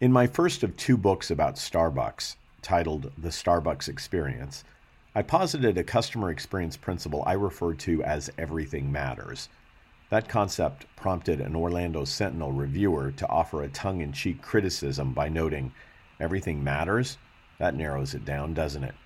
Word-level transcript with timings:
In 0.00 0.10
my 0.10 0.26
first 0.26 0.64
of 0.64 0.76
two 0.76 0.96
books 0.96 1.30
about 1.30 1.54
Starbucks, 1.54 2.34
titled 2.62 3.12
The 3.16 3.28
Starbucks 3.28 3.88
Experience, 3.88 4.64
I 5.14 5.22
posited 5.22 5.78
a 5.78 5.84
customer 5.84 6.32
experience 6.32 6.76
principle 6.76 7.22
I 7.24 7.34
refer 7.34 7.74
to 7.74 8.02
as 8.02 8.28
everything 8.36 8.90
matters. 8.90 9.48
That 10.10 10.28
concept 10.28 10.86
prompted 10.96 11.40
an 11.40 11.54
Orlando 11.54 12.04
Sentinel 12.04 12.50
reviewer 12.50 13.12
to 13.12 13.28
offer 13.28 13.62
a 13.62 13.68
tongue 13.68 14.00
in 14.00 14.12
cheek 14.12 14.42
criticism 14.42 15.12
by 15.12 15.28
noting, 15.28 15.72
Everything 16.18 16.64
matters? 16.64 17.16
That 17.58 17.76
narrows 17.76 18.14
it 18.14 18.24
down, 18.24 18.52
doesn't 18.52 18.82
it? 18.82 18.96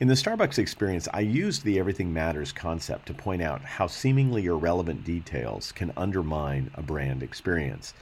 In 0.00 0.08
the 0.08 0.14
Starbucks 0.14 0.58
experience, 0.58 1.06
I 1.14 1.20
used 1.20 1.62
the 1.62 1.78
everything 1.78 2.12
matters 2.12 2.50
concept 2.50 3.06
to 3.06 3.14
point 3.14 3.42
out 3.42 3.62
how 3.62 3.86
seemingly 3.86 4.46
irrelevant 4.46 5.04
details 5.04 5.70
can 5.70 5.92
undermine 5.96 6.72
a 6.74 6.82
brand 6.82 7.22
experience. 7.22 7.94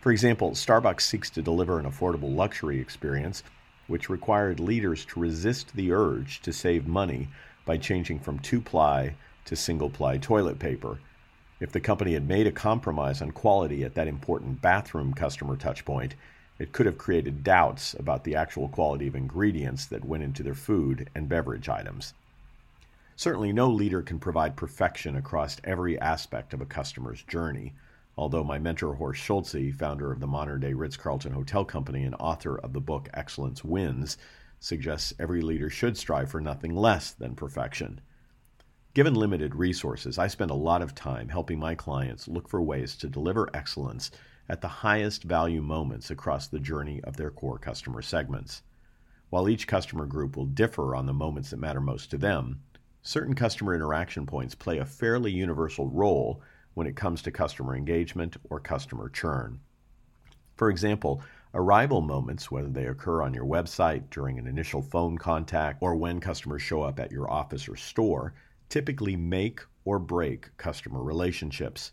For 0.00 0.10
example, 0.10 0.52
Starbucks 0.52 1.02
seeks 1.02 1.28
to 1.30 1.42
deliver 1.42 1.78
an 1.78 1.84
affordable 1.84 2.34
luxury 2.34 2.80
experience 2.80 3.42
which 3.86 4.08
required 4.08 4.58
leaders 4.58 5.04
to 5.04 5.20
resist 5.20 5.74
the 5.74 5.92
urge 5.92 6.40
to 6.40 6.52
save 6.52 6.86
money 6.86 7.28
by 7.66 7.76
changing 7.76 8.20
from 8.20 8.38
two 8.38 8.62
ply 8.62 9.14
to 9.44 9.56
single 9.56 9.90
ply 9.90 10.16
toilet 10.16 10.58
paper. 10.58 11.00
If 11.60 11.72
the 11.72 11.80
company 11.80 12.14
had 12.14 12.26
made 12.26 12.46
a 12.46 12.52
compromise 12.52 13.20
on 13.20 13.32
quality 13.32 13.84
at 13.84 13.94
that 13.94 14.08
important 14.08 14.62
bathroom 14.62 15.12
customer 15.12 15.56
touchpoint, 15.56 16.12
it 16.58 16.72
could 16.72 16.86
have 16.86 16.96
created 16.96 17.44
doubts 17.44 17.94
about 17.98 18.24
the 18.24 18.36
actual 18.36 18.68
quality 18.68 19.06
of 19.06 19.14
ingredients 19.14 19.84
that 19.86 20.04
went 20.04 20.22
into 20.22 20.42
their 20.42 20.54
food 20.54 21.10
and 21.14 21.28
beverage 21.28 21.68
items. 21.68 22.14
Certainly, 23.16 23.52
no 23.52 23.68
leader 23.68 24.00
can 24.00 24.18
provide 24.18 24.56
perfection 24.56 25.16
across 25.16 25.60
every 25.62 26.00
aspect 26.00 26.54
of 26.54 26.62
a 26.62 26.66
customer's 26.66 27.22
journey. 27.24 27.74
Although 28.20 28.44
my 28.44 28.58
mentor, 28.58 28.96
Horst 28.96 29.22
Schulze, 29.22 29.74
founder 29.74 30.12
of 30.12 30.20
the 30.20 30.26
modern 30.26 30.60
day 30.60 30.74
Ritz 30.74 30.98
Carlton 30.98 31.32
Hotel 31.32 31.64
Company 31.64 32.04
and 32.04 32.14
author 32.16 32.54
of 32.58 32.74
the 32.74 32.80
book 32.80 33.08
Excellence 33.14 33.64
Wins, 33.64 34.18
suggests 34.58 35.14
every 35.18 35.40
leader 35.40 35.70
should 35.70 35.96
strive 35.96 36.30
for 36.30 36.38
nothing 36.38 36.76
less 36.76 37.12
than 37.12 37.34
perfection. 37.34 38.02
Given 38.92 39.14
limited 39.14 39.54
resources, 39.54 40.18
I 40.18 40.26
spend 40.26 40.50
a 40.50 40.54
lot 40.54 40.82
of 40.82 40.94
time 40.94 41.30
helping 41.30 41.58
my 41.58 41.74
clients 41.74 42.28
look 42.28 42.46
for 42.46 42.60
ways 42.60 42.94
to 42.98 43.08
deliver 43.08 43.48
excellence 43.54 44.10
at 44.50 44.60
the 44.60 44.68
highest 44.68 45.24
value 45.24 45.62
moments 45.62 46.10
across 46.10 46.46
the 46.46 46.60
journey 46.60 47.00
of 47.04 47.16
their 47.16 47.30
core 47.30 47.58
customer 47.58 48.02
segments. 48.02 48.60
While 49.30 49.48
each 49.48 49.66
customer 49.66 50.04
group 50.04 50.36
will 50.36 50.44
differ 50.44 50.94
on 50.94 51.06
the 51.06 51.14
moments 51.14 51.48
that 51.48 51.56
matter 51.56 51.80
most 51.80 52.10
to 52.10 52.18
them, 52.18 52.60
certain 53.00 53.34
customer 53.34 53.74
interaction 53.74 54.26
points 54.26 54.54
play 54.54 54.76
a 54.76 54.84
fairly 54.84 55.32
universal 55.32 55.88
role 55.88 56.42
when 56.74 56.86
it 56.86 56.96
comes 56.96 57.22
to 57.22 57.30
customer 57.30 57.76
engagement 57.76 58.36
or 58.48 58.60
customer 58.60 59.08
churn. 59.08 59.60
For 60.56 60.70
example, 60.70 61.22
arrival 61.54 62.00
moments, 62.00 62.50
whether 62.50 62.68
they 62.68 62.86
occur 62.86 63.22
on 63.22 63.34
your 63.34 63.46
website, 63.46 64.10
during 64.10 64.38
an 64.38 64.46
initial 64.46 64.82
phone 64.82 65.18
contact, 65.18 65.78
or 65.80 65.96
when 65.96 66.20
customers 66.20 66.62
show 66.62 66.82
up 66.82 67.00
at 67.00 67.10
your 67.10 67.30
office 67.30 67.68
or 67.68 67.76
store, 67.76 68.34
typically 68.68 69.16
make 69.16 69.60
or 69.84 69.98
break 69.98 70.56
customer 70.56 71.02
relationships. 71.02 71.92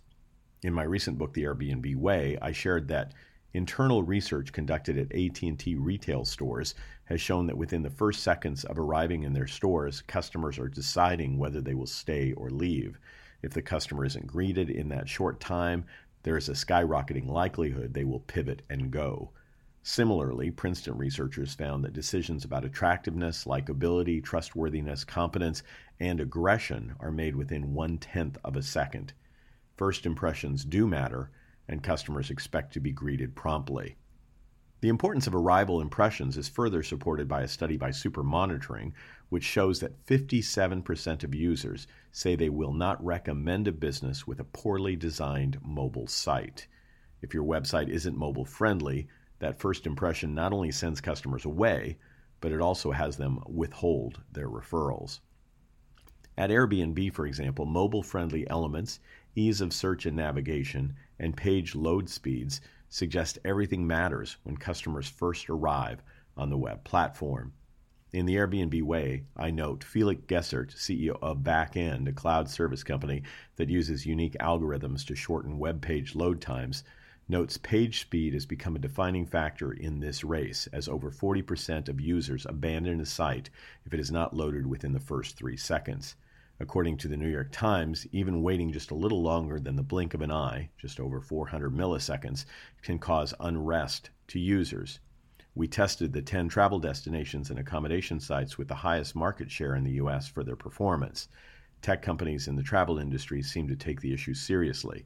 In 0.63 0.73
my 0.73 0.83
recent 0.83 1.17
book 1.17 1.33
The 1.33 1.43
Airbnb 1.43 1.95
Way, 1.95 2.37
I 2.41 2.51
shared 2.51 2.87
that 2.89 3.13
internal 3.53 4.03
research 4.03 4.51
conducted 4.51 4.97
at 4.97 5.11
AT&T 5.11 5.75
retail 5.75 6.25
stores 6.25 6.75
has 7.05 7.21
shown 7.21 7.47
that 7.47 7.57
within 7.57 7.81
the 7.81 7.89
first 7.89 8.21
seconds 8.21 8.65
of 8.65 8.77
arriving 8.77 9.23
in 9.23 9.33
their 9.33 9.47
stores, 9.47 10.01
customers 10.01 10.59
are 10.59 10.67
deciding 10.67 11.37
whether 11.37 11.61
they 11.61 11.73
will 11.73 11.87
stay 11.87 12.33
or 12.33 12.49
leave. 12.49 12.99
If 13.41 13.53
the 13.53 13.61
customer 13.61 14.03
isn't 14.05 14.27
greeted 14.27 14.69
in 14.69 14.89
that 14.89 15.07
short 15.07 15.39
time, 15.39 15.85
there 16.23 16.37
is 16.37 16.49
a 16.49 16.53
skyrocketing 16.53 17.27
likelihood 17.27 17.93
they 17.93 18.03
will 18.03 18.19
pivot 18.21 18.63
and 18.69 18.91
go. 18.91 19.31
Similarly, 19.83 20.51
Princeton 20.51 20.97
researchers 20.97 21.53
found 21.53 21.83
that 21.85 21.93
decisions 21.93 22.43
about 22.43 22.65
attractiveness, 22.65 23.45
likability, 23.45 24.21
trustworthiness, 24.21 25.05
competence, 25.05 25.63
and 25.99 26.19
aggression 26.19 26.95
are 26.99 27.11
made 27.11 27.35
within 27.35 27.73
one 27.73 27.97
tenth 27.97 28.37
of 28.43 28.57
a 28.57 28.63
second. 28.63 29.13
First 29.77 30.05
impressions 30.05 30.65
do 30.65 30.87
matter, 30.87 31.31
and 31.67 31.81
customers 31.81 32.29
expect 32.29 32.73
to 32.73 32.79
be 32.79 32.91
greeted 32.91 33.35
promptly. 33.35 33.95
The 34.79 34.89
importance 34.89 35.25
of 35.25 35.33
arrival 35.33 35.81
impressions 35.81 36.37
is 36.37 36.47
further 36.47 36.83
supported 36.83 37.27
by 37.27 37.41
a 37.41 37.47
study 37.47 37.77
by 37.77 37.89
Super 37.89 38.21
Monitoring, 38.21 38.93
which 39.29 39.43
shows 39.43 39.79
that 39.79 40.05
57% 40.05 41.23
of 41.23 41.33
users 41.33 41.87
say 42.11 42.35
they 42.35 42.49
will 42.49 42.73
not 42.73 43.03
recommend 43.03 43.67
a 43.67 43.71
business 43.71 44.27
with 44.27 44.39
a 44.39 44.43
poorly 44.43 44.95
designed 44.95 45.57
mobile 45.63 46.05
site. 46.05 46.67
If 47.23 47.33
your 47.33 47.43
website 47.43 47.89
isn't 47.89 48.17
mobile 48.17 48.45
friendly, 48.45 49.07
that 49.39 49.59
first 49.59 49.87
impression 49.87 50.35
not 50.35 50.53
only 50.53 50.71
sends 50.71 51.01
customers 51.01 51.45
away, 51.45 51.97
but 52.39 52.51
it 52.51 52.61
also 52.61 52.91
has 52.91 53.17
them 53.17 53.39
withhold 53.47 54.21
their 54.31 54.47
referrals. 54.47 55.21
At 56.37 56.51
Airbnb, 56.51 57.13
for 57.13 57.25
example, 57.25 57.65
mobile 57.65 58.03
friendly 58.03 58.47
elements, 58.47 58.99
ease 59.33 59.59
of 59.59 59.73
search 59.73 60.05
and 60.05 60.15
navigation, 60.15 60.95
and 61.17 61.35
page 61.35 61.73
load 61.73 62.09
speeds 62.09 62.61
suggest 62.89 63.39
everything 63.43 63.85
matters 63.85 64.37
when 64.43 64.57
customers 64.57 65.07
first 65.09 65.49
arrive 65.49 66.01
on 66.35 66.49
the 66.49 66.57
web 66.57 66.83
platform. 66.83 67.53
In 68.13 68.25
the 68.25 68.35
Airbnb 68.35 68.81
way, 68.83 69.25
I 69.35 69.51
note 69.51 69.83
Felix 69.83 70.21
Gessert, 70.27 70.69
CEO 70.69 71.19
of 71.21 71.39
Baqend, 71.39 72.07
a 72.07 72.13
cloud 72.13 72.49
service 72.49 72.83
company 72.83 73.23
that 73.57 73.69
uses 73.69 74.05
unique 74.05 74.37
algorithms 74.39 75.05
to 75.07 75.15
shorten 75.15 75.59
web 75.59 75.81
page 75.81 76.15
load 76.15 76.39
times, 76.39 76.85
notes 77.27 77.57
page 77.57 77.99
speed 77.99 78.33
has 78.33 78.45
become 78.45 78.77
a 78.77 78.79
defining 78.79 79.25
factor 79.25 79.73
in 79.73 79.99
this 79.99 80.23
race, 80.23 80.67
as 80.71 80.87
over 80.87 81.11
40% 81.11 81.89
of 81.89 81.99
users 81.99 82.45
abandon 82.45 83.01
a 83.01 83.05
site 83.05 83.49
if 83.85 83.93
it 83.93 83.99
is 83.99 84.09
not 84.09 84.33
loaded 84.33 84.65
within 84.65 84.93
the 84.93 84.99
first 85.01 85.35
three 85.35 85.57
seconds. 85.57 86.15
According 86.59 86.97
to 86.97 87.07
the 87.07 87.17
New 87.17 87.29
York 87.29 87.51
Times, 87.51 88.07
even 88.11 88.41
waiting 88.41 88.71
just 88.71 88.89
a 88.89 88.95
little 88.95 89.21
longer 89.21 89.59
than 89.59 89.75
the 89.75 89.83
blink 89.83 90.15
of 90.15 90.21
an 90.21 90.31
eye, 90.31 90.71
just 90.75 90.99
over 90.99 91.21
400 91.21 91.71
milliseconds, 91.71 92.45
can 92.81 92.97
cause 92.97 93.35
unrest 93.39 94.09
to 94.29 94.39
users. 94.39 94.99
We 95.53 95.67
tested 95.67 96.13
the 96.13 96.23
10 96.23 96.49
travel 96.49 96.79
destinations 96.79 97.51
and 97.51 97.59
accommodation 97.59 98.19
sites 98.19 98.57
with 98.57 98.69
the 98.69 98.73
highest 98.73 99.15
market 99.15 99.51
share 99.51 99.75
in 99.75 99.83
the 99.83 99.99
U.S. 100.01 100.27
for 100.27 100.43
their 100.43 100.55
performance. 100.55 101.27
Tech 101.83 102.01
companies 102.01 102.47
in 102.47 102.55
the 102.55 102.63
travel 102.63 102.97
industry 102.97 103.43
seem 103.43 103.67
to 103.67 103.75
take 103.75 104.01
the 104.01 104.11
issue 104.11 104.33
seriously. 104.33 105.05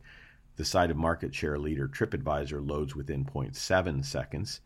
The 0.55 0.63
site 0.63 0.89
of 0.89 0.95
market 0.95 1.35
share 1.35 1.59
leader 1.59 1.89
TripAdvisor 1.89 2.65
loads 2.65 2.95
within 2.95 3.25
0.7 3.25 4.05
seconds. 4.05 4.61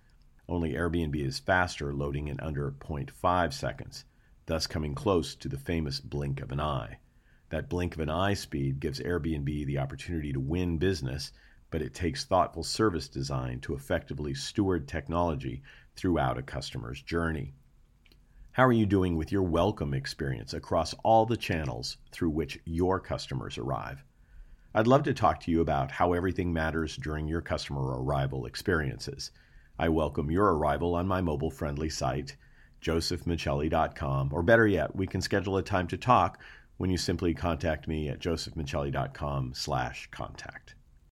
Only 0.47 0.73
Airbnb 0.73 1.15
is 1.15 1.39
faster, 1.39 1.91
loading 1.95 2.27
in 2.27 2.39
under 2.41 2.69
0.5 2.69 3.53
seconds 3.53 4.05
thus 4.47 4.67
coming 4.67 4.93
close 4.93 5.35
to 5.35 5.49
the 5.49 5.57
famous 5.57 5.99
blink 5.99 6.39
of 6.39 6.51
an 6.51 6.59
eye. 6.59 6.99
That 7.49 7.69
blink 7.69 7.95
of 7.95 7.99
an 7.99 8.09
eye 8.09 8.33
speed 8.33 8.79
gives 8.79 8.99
Airbnb 8.99 9.65
the 9.65 9.77
opportunity 9.77 10.31
to 10.33 10.39
win 10.39 10.77
business, 10.77 11.31
but 11.71 11.81
it 11.81 11.93
takes 11.93 12.25
thoughtful 12.25 12.63
service 12.63 13.07
design 13.07 13.59
to 13.61 13.73
effectively 13.73 14.33
steward 14.33 14.87
technology 14.87 15.63
throughout 15.95 16.37
a 16.37 16.43
customer's 16.43 17.01
journey. 17.01 17.53
How 18.51 18.65
are 18.65 18.71
you 18.71 18.85
doing 18.85 19.17
with 19.17 19.31
your 19.31 19.43
welcome 19.43 19.93
experience 19.93 20.53
across 20.53 20.93
all 21.03 21.25
the 21.25 21.37
channels 21.37 21.97
through 22.11 22.29
which 22.29 22.59
your 22.65 22.99
customers 22.99 23.57
arrive? 23.57 24.03
I'd 24.73 24.87
love 24.87 25.03
to 25.03 25.13
talk 25.13 25.39
to 25.41 25.51
you 25.51 25.61
about 25.61 25.91
how 25.91 26.13
everything 26.13 26.53
matters 26.53 26.97
during 26.97 27.27
your 27.27 27.41
customer 27.41 28.01
arrival 28.01 28.45
experiences. 28.45 29.31
I 29.79 29.89
welcome 29.89 30.29
your 30.29 30.53
arrival 30.55 30.95
on 30.95 31.07
my 31.07 31.21
mobile 31.21 31.51
friendly 31.51 31.89
site 31.89 32.37
josephmichelli.com. 32.85 34.29
Or 34.31 34.43
better 34.43 34.67
yet, 34.67 34.95
we 34.95 35.07
can 35.07 35.21
schedule 35.21 35.57
a 35.57 35.63
time 35.63 35.87
to 35.87 35.97
talk 35.97 36.39
when 36.77 36.89
you 36.89 36.97
simply 36.97 37.33
contact 37.33 37.87
me 37.87 38.09
at 38.09 38.19
josephmichelli.com 38.19 39.53
slash 39.55 40.07
contact. 40.11 40.75